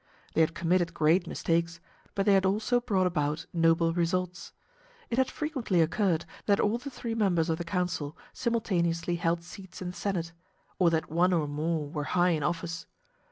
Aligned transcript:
They 0.33 0.41
had 0.41 0.55
committed 0.55 0.95
great 0.95 1.27
mistakes, 1.27 1.79
but 2.15 2.25
they 2.25 2.33
had 2.33 2.43
also 2.43 2.81
brought 2.81 3.05
about 3.05 3.45
noble 3.53 3.93
results. 3.93 4.51
It 5.11 5.19
had 5.19 5.29
frequently 5.29 5.79
occurred 5.79 6.25
that 6.47 6.59
all 6.59 6.79
the 6.79 6.89
three 6.89 7.13
members 7.13 7.51
of 7.51 7.59
the 7.59 7.63
council 7.63 8.17
simultaneously 8.33 9.17
held 9.17 9.43
seats 9.43 9.79
in 9.79 9.91
the 9.91 9.95
senate, 9.95 10.33
or 10.79 10.89
that 10.89 11.11
one 11.11 11.33
or 11.33 11.47
more 11.47 11.87
were 11.87 12.05
high 12.17 12.29
in 12.31 12.41
office. 12.41 12.87